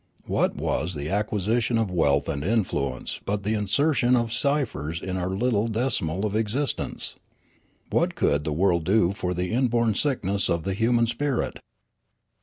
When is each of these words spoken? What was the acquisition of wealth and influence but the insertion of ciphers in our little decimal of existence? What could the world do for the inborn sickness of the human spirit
What 0.25 0.55
was 0.55 0.95
the 0.95 1.09
acquisition 1.11 1.77
of 1.77 1.91
wealth 1.91 2.27
and 2.27 2.43
influence 2.43 3.19
but 3.23 3.43
the 3.43 3.53
insertion 3.53 4.15
of 4.15 4.33
ciphers 4.33 4.99
in 4.99 5.15
our 5.15 5.29
little 5.29 5.67
decimal 5.67 6.25
of 6.25 6.35
existence? 6.35 7.17
What 7.91 8.15
could 8.15 8.43
the 8.43 8.51
world 8.51 8.83
do 8.83 9.11
for 9.13 9.35
the 9.35 9.51
inborn 9.51 9.93
sickness 9.93 10.49
of 10.49 10.63
the 10.63 10.73
human 10.73 11.05
spirit 11.05 11.59